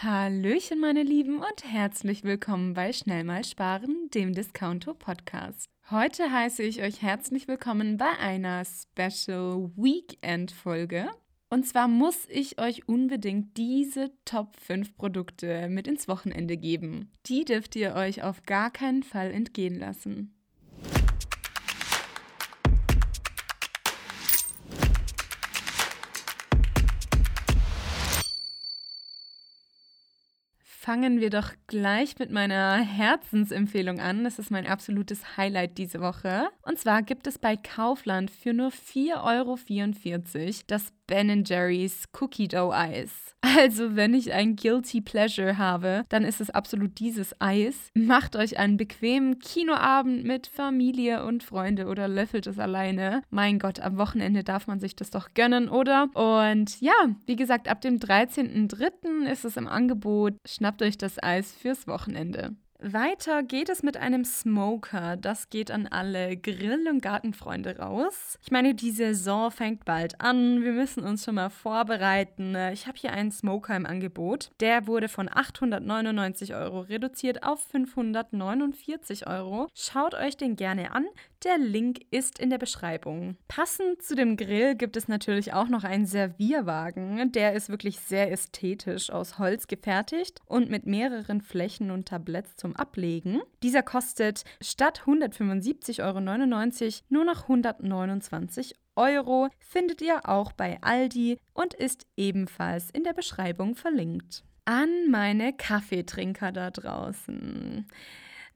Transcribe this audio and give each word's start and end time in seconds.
Hallöchen, 0.00 0.78
meine 0.78 1.02
Lieben, 1.02 1.38
und 1.38 1.64
herzlich 1.64 2.22
willkommen 2.22 2.72
bei 2.72 2.92
Schnell 2.92 3.24
mal 3.24 3.42
sparen, 3.42 4.08
dem 4.14 4.32
Discounto 4.32 4.94
Podcast. 4.94 5.68
Heute 5.90 6.30
heiße 6.30 6.62
ich 6.62 6.82
euch 6.82 7.02
herzlich 7.02 7.48
willkommen 7.48 7.96
bei 7.96 8.16
einer 8.20 8.62
Special 8.64 9.72
Weekend 9.74 10.52
Folge. 10.52 11.08
Und 11.50 11.66
zwar 11.66 11.88
muss 11.88 12.28
ich 12.28 12.60
euch 12.60 12.86
unbedingt 12.86 13.56
diese 13.56 14.12
Top 14.24 14.54
5 14.60 14.96
Produkte 14.96 15.68
mit 15.68 15.88
ins 15.88 16.06
Wochenende 16.06 16.56
geben. 16.56 17.10
Die 17.26 17.44
dürft 17.44 17.74
ihr 17.74 17.96
euch 17.96 18.22
auf 18.22 18.44
gar 18.44 18.70
keinen 18.70 19.02
Fall 19.02 19.32
entgehen 19.32 19.80
lassen. 19.80 20.37
Fangen 30.88 31.20
wir 31.20 31.28
doch 31.28 31.52
gleich 31.66 32.18
mit 32.18 32.30
meiner 32.30 32.76
Herzensempfehlung 32.76 34.00
an. 34.00 34.24
Das 34.24 34.38
ist 34.38 34.50
mein 34.50 34.66
absolutes 34.66 35.36
Highlight 35.36 35.76
diese 35.76 36.00
Woche. 36.00 36.48
Und 36.62 36.78
zwar 36.78 37.02
gibt 37.02 37.26
es 37.26 37.38
bei 37.38 37.58
Kaufland 37.58 38.30
für 38.30 38.54
nur 38.54 38.70
4,44 38.70 39.22
Euro 39.22 39.58
das 40.66 40.90
Ben 41.06 41.44
Jerry's 41.44 42.04
Cookie 42.18 42.48
Dough 42.48 42.72
Eis. 42.72 43.34
Also, 43.40 43.96
wenn 43.96 44.14
ich 44.14 44.32
ein 44.32 44.56
Guilty 44.56 45.00
Pleasure 45.00 45.58
habe, 45.58 46.04
dann 46.08 46.24
ist 46.24 46.40
es 46.40 46.50
absolut 46.50 46.98
dieses 46.98 47.34
Eis. 47.40 47.90
Macht 47.94 48.36
euch 48.36 48.58
einen 48.58 48.76
bequemen 48.76 49.38
Kinoabend 49.38 50.24
mit 50.24 50.48
Familie 50.48 51.24
und 51.24 51.42
Freunde 51.42 51.86
oder 51.86 52.08
löffelt 52.08 52.46
es 52.46 52.58
alleine. 52.58 53.22
Mein 53.30 53.58
Gott, 53.58 53.80
am 53.80 53.96
Wochenende 53.96 54.44
darf 54.44 54.66
man 54.66 54.80
sich 54.80 54.96
das 54.96 55.10
doch 55.10 55.34
gönnen, 55.34 55.68
oder? 55.68 56.08
Und 56.14 56.80
ja, 56.80 56.92
wie 57.26 57.36
gesagt, 57.36 57.68
ab 57.68 57.80
dem 57.80 57.98
13.03. 57.98 59.30
ist 59.30 59.44
es 59.44 59.56
im 59.56 59.68
Angebot. 59.68 60.34
Schnappt 60.46 60.77
euch 60.82 60.98
das 60.98 61.22
Eis 61.22 61.52
fürs 61.52 61.86
Wochenende. 61.86 62.56
Weiter 62.80 63.42
geht 63.42 63.70
es 63.70 63.82
mit 63.82 63.96
einem 63.96 64.24
Smoker. 64.24 65.16
Das 65.16 65.50
geht 65.50 65.72
an 65.72 65.88
alle 65.88 66.36
Grill- 66.36 66.88
und 66.88 67.02
Gartenfreunde 67.02 67.78
raus. 67.78 68.38
Ich 68.40 68.52
meine, 68.52 68.72
die 68.72 68.92
Saison 68.92 69.50
fängt 69.50 69.84
bald 69.84 70.20
an. 70.20 70.62
Wir 70.62 70.70
müssen 70.70 71.02
uns 71.02 71.24
schon 71.24 71.34
mal 71.34 71.50
vorbereiten. 71.50 72.54
Ich 72.72 72.86
habe 72.86 72.96
hier 72.96 73.12
einen 73.12 73.32
Smoker 73.32 73.74
im 73.74 73.84
Angebot. 73.84 74.52
Der 74.60 74.86
wurde 74.86 75.08
von 75.08 75.28
899 75.28 76.54
Euro 76.54 76.82
reduziert 76.82 77.42
auf 77.42 77.60
549 77.64 79.26
Euro. 79.26 79.66
Schaut 79.74 80.14
euch 80.14 80.36
den 80.36 80.54
gerne 80.54 80.92
an. 80.92 81.06
Der 81.44 81.56
Link 81.56 82.00
ist 82.10 82.40
in 82.40 82.50
der 82.50 82.58
Beschreibung. 82.58 83.36
Passend 83.46 84.02
zu 84.02 84.16
dem 84.16 84.36
Grill 84.36 84.74
gibt 84.74 84.96
es 84.96 85.06
natürlich 85.06 85.52
auch 85.52 85.68
noch 85.68 85.84
einen 85.84 86.04
Servierwagen. 86.04 87.30
Der 87.30 87.52
ist 87.52 87.68
wirklich 87.68 88.00
sehr 88.00 88.32
ästhetisch 88.32 89.10
aus 89.10 89.38
Holz 89.38 89.68
gefertigt 89.68 90.40
und 90.46 90.68
mit 90.68 90.86
mehreren 90.86 91.40
Flächen 91.40 91.92
und 91.92 92.08
Tabletts 92.08 92.56
zum 92.56 92.74
Ablegen. 92.74 93.40
Dieser 93.62 93.84
kostet 93.84 94.42
statt 94.60 95.02
175,99 95.06 96.02
Euro 96.04 96.20
nur 97.08 97.24
noch 97.24 97.42
129 97.42 98.74
Euro. 98.96 99.48
Findet 99.60 100.02
ihr 100.02 100.28
auch 100.28 100.50
bei 100.50 100.78
Aldi 100.80 101.38
und 101.54 101.72
ist 101.72 102.08
ebenfalls 102.16 102.90
in 102.90 103.04
der 103.04 103.12
Beschreibung 103.12 103.76
verlinkt. 103.76 104.42
An 104.64 105.08
meine 105.08 105.52
Kaffeetrinker 105.52 106.50
da 106.50 106.72
draußen. 106.72 107.86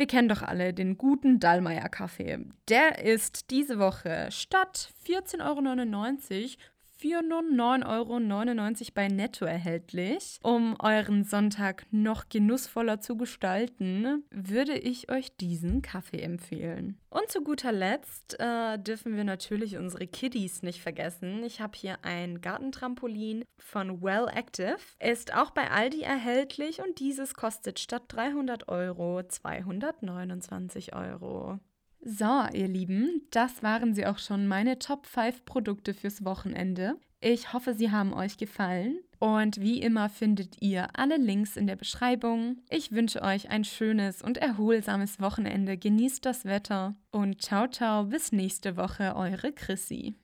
Wir 0.00 0.06
kennen 0.06 0.30
doch 0.30 0.40
alle 0.40 0.72
den 0.72 0.96
guten 0.96 1.40
Dallmayr 1.40 1.90
Kaffee. 1.90 2.38
Der 2.70 3.04
ist 3.04 3.50
diese 3.50 3.78
Woche 3.78 4.28
statt 4.30 4.94
14,99 5.06 5.42
Euro 5.44 6.56
für 7.00 7.22
nur 7.22 7.40
9,99 7.40 7.86
Euro 7.86 8.90
bei 8.94 9.08
Netto 9.08 9.46
erhältlich. 9.46 10.38
Um 10.42 10.76
euren 10.80 11.24
Sonntag 11.24 11.86
noch 11.90 12.28
genussvoller 12.28 13.00
zu 13.00 13.16
gestalten, 13.16 14.24
würde 14.30 14.76
ich 14.76 15.10
euch 15.10 15.34
diesen 15.36 15.80
Kaffee 15.80 16.20
empfehlen. 16.20 16.98
Und 17.08 17.30
zu 17.30 17.42
guter 17.42 17.72
Letzt 17.72 18.38
äh, 18.38 18.78
dürfen 18.78 19.16
wir 19.16 19.24
natürlich 19.24 19.78
unsere 19.78 20.06
Kiddies 20.06 20.62
nicht 20.62 20.82
vergessen. 20.82 21.42
Ich 21.42 21.62
habe 21.62 21.72
hier 21.74 21.96
ein 22.02 22.42
Gartentrampolin 22.42 23.44
von 23.58 24.02
Well 24.02 24.28
Active. 24.28 24.76
Ist 24.98 25.34
auch 25.34 25.52
bei 25.52 25.70
Aldi 25.70 26.02
erhältlich 26.02 26.82
und 26.82 27.00
dieses 27.00 27.32
kostet 27.32 27.78
statt 27.78 28.02
300 28.08 28.68
Euro 28.68 29.22
229 29.22 30.94
Euro. 30.94 31.58
So, 32.02 32.46
ihr 32.54 32.68
Lieben, 32.68 33.22
das 33.30 33.62
waren 33.62 33.94
sie 33.94 34.06
auch 34.06 34.18
schon, 34.18 34.48
meine 34.48 34.78
Top 34.78 35.06
5 35.06 35.44
Produkte 35.44 35.92
fürs 35.92 36.24
Wochenende. 36.24 36.96
Ich 37.20 37.52
hoffe, 37.52 37.74
sie 37.74 37.90
haben 37.90 38.14
euch 38.14 38.38
gefallen. 38.38 38.98
Und 39.18 39.60
wie 39.60 39.82
immer 39.82 40.08
findet 40.08 40.62
ihr 40.62 40.88
alle 40.94 41.18
Links 41.18 41.58
in 41.58 41.66
der 41.66 41.76
Beschreibung. 41.76 42.56
Ich 42.70 42.92
wünsche 42.92 43.20
euch 43.20 43.50
ein 43.50 43.64
schönes 43.64 44.22
und 44.22 44.38
erholsames 44.38 45.20
Wochenende. 45.20 45.76
Genießt 45.76 46.24
das 46.24 46.46
Wetter 46.46 46.96
und 47.10 47.42
ciao, 47.42 47.68
ciao, 47.68 48.04
bis 48.04 48.32
nächste 48.32 48.78
Woche, 48.78 49.14
eure 49.14 49.52
Chrissy. 49.52 50.16